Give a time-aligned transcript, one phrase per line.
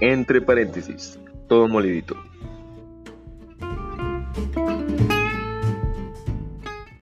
[0.00, 1.18] entre paréntesis,
[1.48, 2.16] todo molidito.